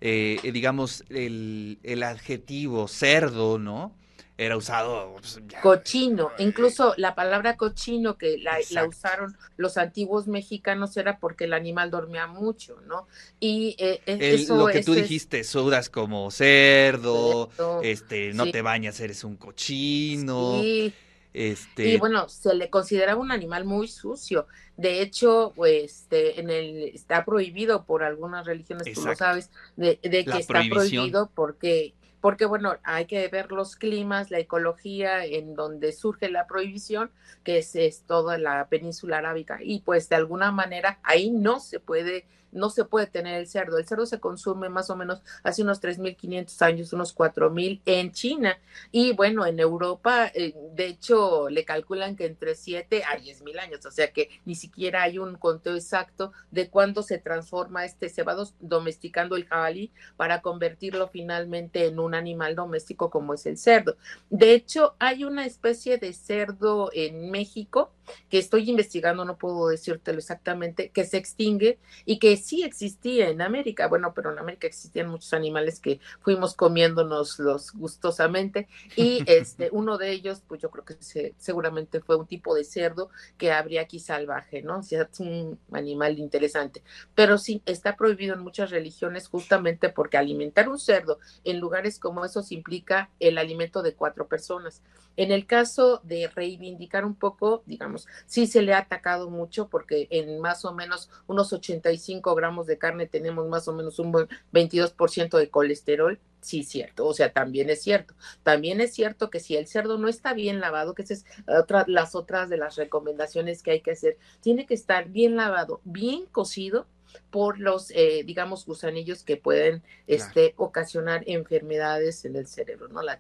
eh, 0.01 0.39
digamos, 0.53 1.05
el, 1.11 1.79
el 1.83 2.03
adjetivo 2.03 2.89
cerdo, 2.89 3.59
¿no? 3.59 3.95
Era 4.37 4.57
usado. 4.57 5.15
Pues, 5.15 5.41
cochino, 5.63 6.33
incluso 6.39 6.95
la 6.97 7.15
palabra 7.15 7.57
cochino 7.57 8.19
que 8.19 8.39
la, 8.39 8.59
usaron 8.87 9.37
los 9.57 9.77
antiguos 9.77 10.27
mexicanos 10.27 10.97
era 10.97 11.19
porque 11.19 11.45
el 11.45 11.53
animal 11.53 11.91
dormía 11.91 12.27
mucho, 12.27 12.81
¿no? 12.87 13.07
Y 13.39 13.77
eh, 13.79 14.01
eso, 14.07 14.57
lo 14.57 14.67
que 14.67 14.83
tú 14.83 14.95
dijiste, 14.95 15.45
sudas 15.45 15.89
como 15.89 16.31
cerdo, 16.31 17.51
este, 17.83 18.33
no 18.35 18.51
te 18.51 18.63
bañas, 18.63 18.99
eres 19.01 19.25
un 19.25 19.37
cochino. 19.37 20.61
Sí. 20.61 20.93
Este... 21.33 21.89
Y 21.89 21.97
bueno, 21.97 22.29
se 22.29 22.55
le 22.55 22.71
consideraba 22.71 23.21
un 23.21 23.33
animal 23.33 23.65
muy 23.65 23.89
sucio. 23.89 24.47
De 24.77 25.03
hecho, 25.03 25.53
pues, 25.55 26.03
este, 26.03 26.41
en 26.41 26.49
el, 26.51 26.85
está 26.95 27.25
prohibido 27.25 27.85
por 27.85 28.05
algunas 28.05 28.47
religiones, 28.47 28.93
tú 28.93 29.05
lo 29.05 29.17
sabes, 29.17 29.51
de, 29.77 29.99
de 30.03 30.25
que 30.25 30.39
está 30.39 30.63
prohibido 30.69 31.31
porque 31.35 31.95
porque 32.25 32.47
bueno, 32.47 32.79
hay 32.85 33.05
que 33.05 33.29
ver 33.29 33.53
los 33.53 33.77
climas, 33.77 34.31
la 34.31 34.39
ecología 34.39 35.27
en 35.27 35.55
donde 35.55 35.93
surge 35.93 36.31
la 36.31 36.47
prohibición, 36.47 37.11
que 37.43 37.59
es, 37.59 37.77
es 37.77 38.05
toda 38.07 38.39
la 38.39 38.67
península 38.69 39.19
arábica, 39.19 39.59
y 39.63 39.81
pues 39.81 40.09
de 40.09 40.17
alguna 40.17 40.51
manera 40.51 41.01
ahí 41.03 41.31
no 41.31 41.61
se 41.61 41.81
puede 41.81 42.25
no 42.55 42.71
se 42.71 42.85
puede 42.85 43.07
tener 43.07 43.39
el 43.39 43.47
cerdo. 43.47 43.79
El 43.79 43.87
cerdo 43.87 44.07
se 44.07 44.21
consume 44.21 44.69
más 44.69 44.91
o 44.91 44.97
menos 44.97 45.23
hace 45.43 45.63
unos 45.63 45.83
3.500 45.83 46.63
años, 46.63 46.93
unos 46.93 47.15
4.000 47.15 47.81
en 47.85 48.13
China. 48.13 48.59
Y 48.91 49.13
bueno, 49.13 49.45
en 49.45 49.61
Europa, 49.61 50.31
eh, 50.35 50.55
de 50.75 50.87
hecho, 50.87 51.49
le 51.51 51.65
calculan 51.65 52.17
que 52.17 52.27
entre 52.27 52.55
7 52.55 53.05
a 53.05 53.19
10.000 53.19 53.59
años, 53.59 53.87
o 53.87 53.91
sea 53.91 54.13
que 54.13 54.31
ni 54.45 54.55
siquiera 54.55 55.03
hay 55.03 55.19
un 55.19 55.37
conteo 55.37 55.75
exacto 55.75 56.33
de 56.51 56.71
cuándo 56.71 57.03
se 57.03 57.19
transforma 57.19 57.85
este 57.85 58.09
cebado 58.09 58.49
domesticando 58.61 59.37
el 59.37 59.47
jabalí 59.47 59.93
para 60.17 60.41
convertirlo 60.41 61.09
finalmente 61.09 61.87
en 61.87 61.99
un 61.99 62.15
animal 62.15 62.55
doméstico 62.55 63.11
como 63.11 63.35
es 63.35 63.47
el 63.47 63.59
cerdo. 63.59 63.97
De 64.31 64.55
hecho, 64.55 64.95
hay 64.99 65.25
una 65.25 65.47
especie 65.47 65.99
de 65.99 66.13
cerdo 66.13 66.91
en 66.93 67.31
México 67.31 67.91
que 68.31 68.39
estoy 68.39 68.71
investigando, 68.71 69.25
no 69.25 69.37
puedo 69.37 69.69
decírtelo 69.69 70.19
exactamente, 70.19 70.91
que 70.91 71.05
se 71.05 71.17
extingue 71.17 71.79
y 72.05 72.19
que 72.19 72.37
sí 72.37 72.63
existía 72.63 73.29
en 73.29 73.43
América. 73.43 73.89
Bueno, 73.89 74.13
pero 74.15 74.33
en 74.33 74.39
América 74.39 74.67
existían 74.67 75.09
muchos 75.09 75.33
animales 75.33 75.81
que 75.81 76.01
fuimos 76.21 76.55
comiéndonos 76.55 77.39
los 77.39 77.73
gustosamente 77.73 78.69
y 78.97 79.23
este 79.27 79.69
uno 79.73 79.99
de 79.99 80.11
ellos, 80.11 80.43
pues 80.47 80.61
yo 80.61 80.71
creo 80.71 80.85
que 80.85 80.97
seguramente 81.39 82.01
fue 82.01 82.17
un 82.17 82.27
tipo 82.27 82.55
de 82.55 82.65
cerdo 82.65 83.11
que 83.39 83.53
habría 83.53 83.83
aquí 83.83 83.99
salvaje, 83.99 84.63
¿no? 84.63 84.79
O 84.79 84.83
sea, 84.83 85.09
es 85.11 85.21
un 85.21 85.59
animal 85.73 86.19
interesante. 86.19 86.83
Pero 87.15 87.39
sí, 87.39 87.63
está 87.67 87.97
prohibido 87.97 88.35
en 88.35 88.41
muchas 88.41 88.71
religiones 88.71 89.29
justamente 89.29 89.89
porque 89.89 90.17
alimentar 90.17 90.69
un 90.69 90.79
cerdo 90.79 91.19
en 91.45 91.61
lugares 91.61 91.99
como 91.99 92.25
esos 92.25 92.53
implica 92.53 93.11
el 93.21 93.39
alimento 93.39 93.83
de 93.83 93.95
cuatro 93.95 94.27
personas. 94.27 94.83
En 95.17 95.31
el 95.31 95.47
caso 95.47 96.01
de 96.03 96.29
reivindicar 96.29 97.05
un 97.05 97.15
poco, 97.15 97.63
digamos, 97.67 97.94
sí 98.27 98.47
se 98.47 98.63
le 98.63 98.75
ha 98.75 98.79
atacado 98.79 99.31
mucho 99.31 99.69
porque 99.69 100.09
en 100.11 100.41
más 100.41 100.65
o 100.65 100.73
menos 100.73 101.11
unos 101.27 101.53
85 101.53 102.35
gramos 102.35 102.67
de 102.67 102.79
carne 102.79 103.07
tenemos 103.07 103.49
más 103.49 103.69
o 103.69 103.73
menos 103.73 103.99
un 103.99 104.13
22% 104.53 105.39
de 105.39 105.51
colesterol. 105.51 106.21
Sí, 106.41 106.63
cierto. 106.63 107.07
O 107.07 107.15
sea, 107.15 107.33
también 107.33 107.71
es 107.71 107.83
cierto. 107.83 108.15
También 108.43 108.83
es 108.83 108.93
cierto 108.93 109.31
que 109.31 109.41
si 109.41 109.57
el 109.57 109.67
cerdo 109.67 109.97
no 109.97 110.09
está 110.09 110.35
bien 110.35 110.61
lavado, 110.61 110.95
que 110.95 111.03
esas 111.03 111.25
es 111.25 111.25
otra, 111.47 111.85
las 111.89 112.15
otras 112.15 112.51
de 112.51 112.59
las 112.59 112.77
recomendaciones 112.77 113.63
que 113.63 113.71
hay 113.71 113.81
que 113.81 113.93
hacer, 113.93 114.19
tiene 114.41 114.67
que 114.67 114.75
estar 114.75 115.09
bien 115.09 115.37
lavado, 115.37 115.81
bien 115.85 116.27
cocido 116.27 116.87
por 117.31 117.59
los, 117.59 117.91
eh, 117.91 118.23
digamos, 118.25 118.67
gusanillos 118.67 119.23
que 119.23 119.37
pueden 119.37 119.83
este, 120.07 120.55
ocasionar 120.57 121.23
enfermedades 121.27 122.25
en 122.25 122.37
el 122.37 122.47
cerebro, 122.47 122.89
¿no? 122.89 123.03
La 123.03 123.19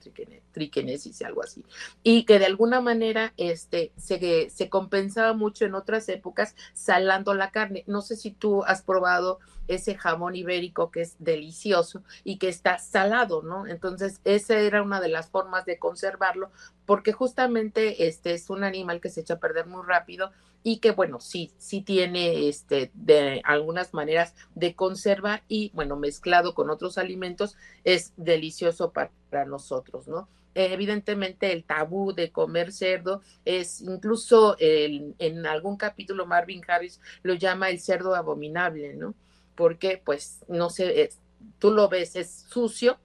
triquenesis 0.52 1.20
y 1.20 1.24
algo 1.24 1.42
así. 1.42 1.64
Y 2.02 2.24
que 2.24 2.38
de 2.38 2.46
alguna 2.46 2.80
manera 2.80 3.32
este, 3.36 3.92
se, 3.96 4.50
se 4.50 4.68
compensaba 4.68 5.32
mucho 5.32 5.64
en 5.64 5.74
otras 5.74 6.08
épocas 6.08 6.54
salando 6.72 7.34
la 7.34 7.50
carne. 7.50 7.84
No 7.86 8.02
sé 8.02 8.16
si 8.16 8.30
tú 8.30 8.64
has 8.64 8.82
probado 8.82 9.38
ese 9.68 9.94
jamón 9.96 10.36
ibérico 10.36 10.90
que 10.90 11.02
es 11.02 11.16
delicioso 11.18 12.02
y 12.22 12.38
que 12.38 12.48
está 12.48 12.78
salado, 12.78 13.42
¿no? 13.42 13.66
Entonces, 13.66 14.20
esa 14.24 14.58
era 14.58 14.82
una 14.82 15.00
de 15.00 15.08
las 15.08 15.28
formas 15.28 15.64
de 15.64 15.78
conservarlo, 15.78 16.50
porque 16.86 17.12
justamente 17.12 18.06
este 18.06 18.34
es 18.34 18.50
un 18.50 18.64
animal 18.64 19.00
que 19.00 19.08
se 19.08 19.22
echa 19.22 19.34
a 19.34 19.40
perder 19.40 19.66
muy 19.66 19.82
rápido 19.86 20.30
y 20.66 20.78
que 20.78 20.90
bueno, 20.92 21.21
sí, 21.21 21.52
sí 21.59 21.83
tiene 21.83 22.49
este 22.49 22.90
de 22.94 23.42
algunas 23.44 23.92
maneras 23.92 24.35
de 24.54 24.75
conservar 24.75 25.44
y 25.47 25.71
bueno, 25.75 25.94
mezclado 25.97 26.54
con 26.54 26.71
otros 26.71 26.97
alimentos 26.97 27.56
es 27.85 28.14
delicioso 28.16 28.90
para, 28.90 29.12
nosotros, 29.47 30.09
¿no? 30.09 30.28
evidentemente 30.54 31.50
el 31.52 31.64
tabú 31.64 32.12
de 32.12 32.30
comer 32.30 32.73
cerdo 32.73 33.21
es 33.44 33.80
incluso 33.80 34.56
en 34.61 35.47
algún 35.47 35.76
capítulo 35.76 36.26
Marvin 36.26 36.62
Harris 36.66 37.00
lo 37.25 37.35
llama 37.35 37.71
el 37.71 37.80
cerdo 37.80 38.14
abominable, 38.14 38.94
¿no? 38.94 39.16
Porque 39.56 40.00
pues 40.04 40.44
no 40.47 40.71
sé, 40.71 41.11
tú 41.59 41.73
lo 41.73 41.88
ves, 41.88 42.14
es 42.14 42.47
sucio, 42.49 42.99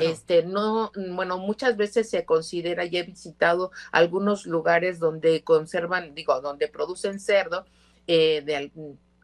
este, 0.00 0.42
no, 0.42 0.90
bueno, 0.94 1.38
muchas 1.38 1.76
veces 1.76 2.10
se 2.10 2.24
considera, 2.24 2.84
y 2.84 2.96
he 2.96 3.02
visitado 3.02 3.70
algunos 3.92 4.46
lugares 4.46 4.98
donde 4.98 5.44
conservan, 5.44 6.14
digo, 6.14 6.40
donde 6.40 6.68
producen 6.68 7.20
cerdo, 7.20 7.64
eh, 8.06 8.42
de, 8.44 8.72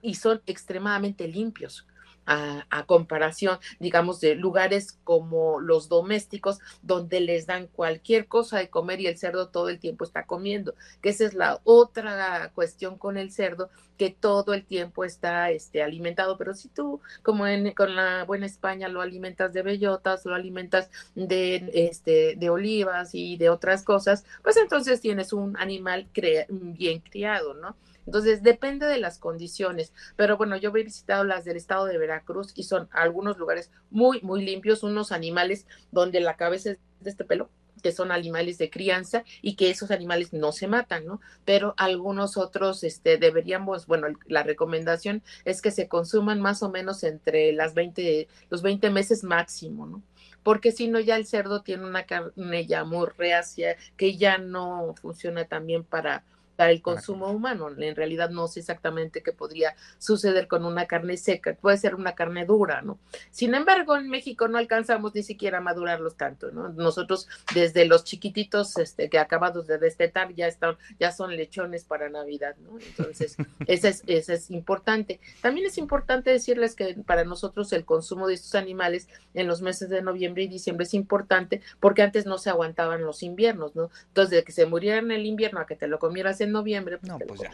y 0.03 0.15
son 0.15 0.41
extremadamente 0.47 1.27
limpios 1.27 1.88
a, 2.29 2.85
comparación, 2.87 3.59
digamos, 3.81 4.21
de 4.21 4.35
lugares 4.35 4.99
como 5.05 5.61
los 5.61 5.89
domésticos, 5.89 6.59
donde 6.83 7.21
les 7.21 7.47
dan 7.47 7.67
cualquier 7.67 8.27
cosa 8.27 8.59
de 8.59 8.69
comer 8.69 9.01
y 9.01 9.07
el 9.07 9.19
cerdo 9.19 9.49
todo 9.49 9.69
el 9.69 9.79
tiempo 9.79 10.05
está 10.05 10.27
comiendo, 10.27 10.75
que 11.03 11.11
esa 11.11 11.25
es 11.25 11.35
la 11.35 11.61
otra 11.65 12.51
cuestión 12.55 12.99
con 12.99 13.17
el 13.17 13.33
cerdo, 13.33 13.71
que 13.97 14.11
todo 14.11 14.55
el 14.55 14.65
tiempo 14.65 15.05
está 15.05 15.51
este, 15.51 15.83
alimentado, 15.83 16.39
pero 16.39 16.55
si 16.55 16.69
tú, 16.69 17.01
como 17.23 17.47
en, 17.47 17.73
con 17.73 17.97
la 17.97 18.25
buena 18.25 18.47
España, 18.47 18.89
lo 18.89 19.01
alimentas 19.01 19.53
de 19.53 19.63
bellotas, 19.63 20.25
lo 20.25 20.35
alimentas 20.35 20.91
de, 21.15 21.71
este, 21.75 22.37
de 22.37 22.51
olivas 22.51 23.15
y 23.15 23.37
de 23.37 23.51
otras 23.51 23.83
cosas, 23.83 24.25
pues 24.43 24.57
entonces 24.57 25.01
tienes 25.01 25.33
un 25.33 25.57
animal 25.57 26.09
bien 26.49 27.01
criado, 27.01 27.55
¿no? 27.55 27.75
Entonces, 28.09 28.43
depende 28.43 28.87
de 28.87 28.97
las 28.97 29.19
condiciones. 29.19 29.93
Pero 30.17 30.39
bueno, 30.39 30.57
yo 30.57 30.71
he 30.71 30.83
visitado 30.83 31.25
las 31.25 31.45
del 31.45 31.59
estado 31.59 31.85
de 31.85 31.99
Veracruz 31.99 32.53
y 32.55 32.63
son 32.63 32.89
algunos 32.91 33.37
lugares 33.37 33.71
muy, 33.91 34.23
muy 34.23 34.43
limpios, 34.43 34.83
unos 34.83 35.13
animales 35.13 35.67
donde 35.91 36.21
la 36.21 36.39
cabeza 36.39 36.71
es 36.71 36.79
de 37.01 37.11
este 37.11 37.25
pelo 37.25 37.51
que 37.83 37.93
son 37.93 38.11
animales 38.11 38.59
de 38.59 38.71
crianza 38.71 39.23
y 39.41 39.55
que 39.55 39.71
esos 39.71 39.93
animales 39.93 40.33
no 40.33 40.51
se 40.51 40.67
matan, 40.67 41.07
¿no? 41.07 41.21
Pero 41.45 41.75
algunos 41.77 42.37
otros 42.37 42.83
este, 42.83 43.19
deberíamos, 43.19 43.87
bueno, 43.87 44.09
la 44.27 44.43
recomendación 44.43 45.23
es 45.45 45.63
que 45.63 45.71
se 45.71 45.87
consuman 45.87 46.41
más 46.41 46.65
o 46.65 46.71
menos 46.71 47.05
entre 47.05 47.53
las 47.53 47.75
20, 47.75 48.27
los 48.51 48.63
20 48.63 48.91
meses 48.91 49.23
máximo, 49.23 49.87
¿no? 49.87 50.03
Porque 50.43 50.73
si 50.73 50.89
no, 50.89 50.99
ya 50.99 51.15
el 51.17 51.27
cerdo 51.27 51.63
tiene 51.63 51.85
una 51.85 52.05
carne 52.05 52.67
ya 52.67 52.83
muy 52.83 53.07
reacia 53.17 53.77
que 53.97 54.17
ya 54.17 54.39
no 54.39 54.95
funciona 55.01 55.45
tan 55.45 55.67
bien 55.67 55.85
para, 55.85 56.25
para 56.59 56.73
el 56.73 56.83
consumo 56.83 57.31
humano. 57.31 57.71
En 57.79 57.95
realidad 57.95 58.31
no 58.31 58.49
sé 58.49 58.59
exactamente 58.59 59.23
qué 59.23 59.33
podría 59.33 59.77
suceder 59.99 60.49
con 60.49 60.65
una 60.65 60.87
carne 60.87 61.17
seca, 61.17 61.55
puede 61.55 61.77
ser 61.77 61.95
una 61.95 62.17
carne 62.17 62.47
dura, 62.47 62.83
¿no? 62.83 62.99
Sin 63.31 63.55
embargo, 63.55 63.97
en 63.97 64.09
México 64.09 64.49
no 64.49 64.59
alcanzamos 64.59 65.15
ni 65.15 65.23
siquiera 65.23 65.59
a 65.59 65.61
madurarlos 65.61 66.17
tanto, 66.17 66.51
¿no? 66.51 66.71
Nosotros 66.71 67.29
desde 67.55 67.85
los 67.85 68.03
chiquititos 68.03 68.77
este, 68.77 69.09
que 69.09 69.21
acabados 69.21 69.69
de 69.69 69.79
destetar 69.79 70.35
ya 70.35 70.49
están, 70.49 70.77
ya 70.99 71.13
son 71.13 71.37
lechones 71.37 71.85
para 71.85 72.09
Navidad, 72.09 72.57
¿no? 72.57 72.77
Entonces, 72.81 73.37
eso 73.69 73.87
es, 73.87 74.03
eso 74.09 74.33
es 74.33 74.51
importante. 74.51 75.21
También 75.41 75.65
es 75.65 75.79
importante 75.79 76.33
decirles 76.33 76.75
que 76.75 76.97
para 77.07 77.23
nosotros 77.23 77.73
el 77.73 77.85
consumo 77.85 78.27
de 78.27 78.35
estos 78.35 78.57
animales 78.57 79.07
en 79.33 79.47
los 79.47 79.63
meses 79.63 79.91
de 79.91 80.03
noviembre 80.03 80.43
y 80.43 80.49
diciembre 80.49 80.87
es 80.87 80.95
importante 80.95 81.63
porque 81.79 82.03
antes 82.03 82.27
no 82.27 82.37
se 82.37 82.51
aguantaban 82.51 83.05
los 83.05 83.23
inviernos, 83.23 83.77
¿no? 83.77 83.93
Entonces, 84.09 84.39
de 84.39 84.43
que 84.43 84.51
se 84.51 84.67
murieran 84.67 85.13
en 85.13 85.21
el 85.21 85.27
invierno 85.27 85.61
a 85.61 85.67
que 85.67 85.77
te 85.77 85.87
lo 85.87 86.01
comieras 86.01 86.41
en 86.41 86.48
noviembre, 86.53 86.99
pues, 86.99 87.09
no, 87.09 87.19
pues 87.19 87.41
ya. 87.41 87.53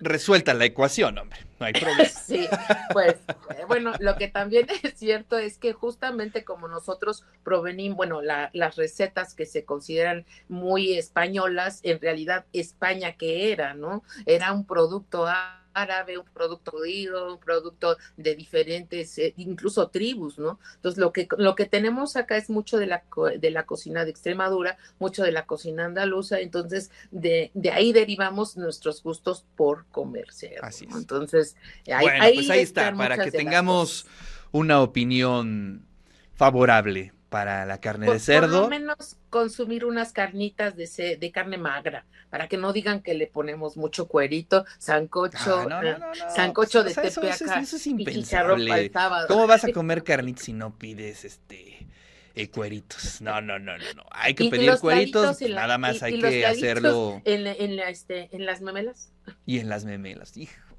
Resuelta 0.00 0.54
la 0.54 0.64
ecuación, 0.64 1.18
hombre, 1.18 1.38
no 1.58 1.66
hay 1.66 1.72
problema. 1.72 2.04
sí, 2.26 2.48
pues 2.92 3.14
eh, 3.50 3.64
bueno, 3.66 3.92
lo 4.00 4.16
que 4.16 4.28
también 4.28 4.66
es 4.82 4.94
cierto 4.94 5.38
es 5.38 5.58
que 5.58 5.72
justamente 5.72 6.44
como 6.44 6.68
nosotros 6.68 7.24
provenimos, 7.44 7.96
bueno, 7.96 8.20
las 8.22 8.76
recetas 8.76 9.34
que 9.34 9.46
se 9.46 9.64
consideran 9.64 10.24
muy 10.48 10.94
españolas, 10.94 11.80
en 11.82 12.00
realidad 12.00 12.46
España 12.52 13.12
que 13.12 13.52
era, 13.52 13.74
¿no? 13.74 14.02
Era 14.26 14.52
un 14.52 14.64
producto 14.64 15.26
a 15.26 15.59
árabe, 15.74 16.18
un 16.18 16.24
producto 16.24 16.72
judío, 16.72 17.34
un 17.34 17.40
producto 17.40 17.96
de 18.16 18.34
diferentes, 18.34 19.18
eh, 19.18 19.34
incluso 19.36 19.88
tribus, 19.88 20.38
¿no? 20.38 20.58
Entonces, 20.76 20.98
lo 20.98 21.12
que, 21.12 21.28
lo 21.38 21.54
que 21.54 21.66
tenemos 21.66 22.16
acá 22.16 22.36
es 22.36 22.50
mucho 22.50 22.78
de 22.78 22.86
la, 22.86 23.04
de 23.38 23.50
la 23.50 23.64
cocina 23.64 24.04
de 24.04 24.10
Extremadura, 24.10 24.78
mucho 24.98 25.22
de 25.22 25.32
la 25.32 25.46
cocina 25.46 25.84
andaluza, 25.84 26.40
entonces, 26.40 26.90
de, 27.10 27.50
de 27.54 27.70
ahí 27.70 27.92
derivamos 27.92 28.56
nuestros 28.56 29.02
gustos 29.02 29.44
por 29.56 29.86
comer 29.86 30.32
cerdo. 30.32 30.62
Así 30.62 30.86
es. 30.88 30.94
Entonces, 30.94 31.56
ahí, 31.86 32.04
bueno, 32.04 32.24
pues 32.34 32.50
ahí 32.50 32.60
está, 32.60 32.94
para 32.94 33.18
que 33.22 33.30
tengamos 33.30 34.06
una 34.52 34.80
opinión 34.82 35.86
favorable 36.34 37.12
para 37.30 37.64
la 37.64 37.78
carne 37.78 38.10
de 38.10 38.18
cerdo. 38.18 38.48
Por 38.48 38.62
lo 38.64 38.68
menos 38.68 39.16
consumir 39.30 39.84
unas 39.84 40.12
carnitas 40.12 40.76
de, 40.76 41.16
de 41.16 41.32
carne 41.32 41.56
magra, 41.56 42.04
para 42.28 42.48
que 42.48 42.58
no 42.58 42.72
digan 42.72 43.00
que 43.00 43.14
le 43.14 43.28
ponemos 43.28 43.76
mucho 43.76 44.08
cuerito, 44.08 44.66
sancocho, 44.78 45.66
ah, 45.70 45.80
eh, 45.82 45.96
sancocho 46.34 46.82
de 46.82 46.92
tepeaca 46.92 47.60
eso, 47.60 47.76
es 47.76 47.86
impensable. 47.86 48.90
¿Cómo 49.28 49.46
vas 49.46 49.64
a 49.64 49.72
comer 49.72 50.02
carnitas 50.02 50.44
si 50.44 50.52
no 50.52 50.76
pides 50.76 51.24
este 51.24 51.86
eh, 52.34 52.50
cueritos? 52.50 53.20
No, 53.22 53.40
no, 53.40 53.60
no, 53.60 53.78
no, 53.78 54.04
Hay 54.10 54.34
que 54.34 54.50
pedir 54.50 54.76
cueritos, 54.80 55.40
nada 55.40 55.78
más 55.78 56.02
hay 56.02 56.20
que 56.20 56.44
hacerlo. 56.44 57.22
En, 57.24 57.46
en, 57.46 57.78
este, 57.78 58.28
en 58.32 58.44
las 58.44 58.60
memelas. 58.60 59.12
Y 59.46 59.60
en 59.60 59.68
las 59.68 59.84
memelas, 59.84 60.36
hijo. 60.36 60.69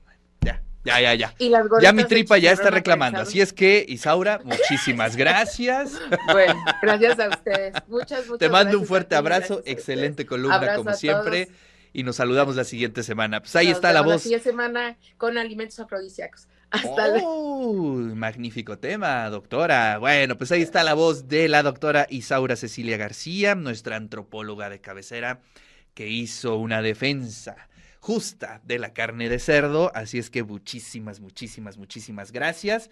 Ya. 0.83 0.99
Ya, 0.99 1.13
ya, 1.13 1.33
ya. 1.39 1.79
ya 1.81 1.93
mi 1.93 2.03
tripa 2.05 2.37
ya 2.37 2.51
está 2.51 2.71
reclamando. 2.71 3.21
Así 3.21 3.39
es 3.39 3.53
que, 3.53 3.85
Isaura, 3.87 4.41
muchísimas 4.43 5.15
gracias. 5.15 5.93
Bueno, 6.31 6.55
gracias 6.81 7.19
a 7.19 7.29
ustedes. 7.29 7.73
Muchas, 7.87 8.25
muchas 8.27 8.39
Te 8.39 8.49
mando 8.49 8.79
un 8.79 8.85
fuerte 8.85 9.15
abrazo. 9.15 9.61
Excelente 9.65 10.25
columna, 10.25 10.75
como 10.75 10.93
siempre. 10.93 11.49
Y 11.93 12.03
nos 12.03 12.15
saludamos 12.15 12.55
la 12.55 12.63
siguiente 12.63 13.03
semana. 13.03 13.41
Pues 13.41 13.55
ahí 13.55 13.69
está 13.69 13.91
la 13.91 14.01
voz. 14.01 14.13
La 14.13 14.19
siguiente 14.19 14.49
semana 14.49 14.97
con 15.17 15.37
alimentos 15.37 15.79
afrodisíacos. 15.79 16.47
Hasta 16.71 17.15
oh, 17.21 17.95
magnífico 18.15 18.79
tema, 18.79 19.29
doctora. 19.29 19.97
Bueno, 19.97 20.37
pues 20.37 20.51
ahí 20.53 20.61
está 20.61 20.83
la 20.83 20.93
voz 20.93 21.27
de 21.27 21.49
la 21.49 21.63
doctora 21.63 22.07
Isaura 22.09 22.55
Cecilia 22.55 22.95
García, 22.95 23.55
nuestra 23.55 23.97
antropóloga 23.97 24.69
de 24.69 24.79
cabecera, 24.79 25.41
que 25.93 26.07
hizo 26.07 26.55
una 26.55 26.81
defensa 26.81 27.67
justa 28.01 28.61
de 28.65 28.79
la 28.79 28.93
carne 28.93 29.29
de 29.29 29.39
cerdo. 29.39 29.91
Así 29.95 30.19
es 30.19 30.29
que 30.29 30.43
muchísimas, 30.43 31.21
muchísimas, 31.21 31.77
muchísimas 31.77 32.33
gracias. 32.33 32.89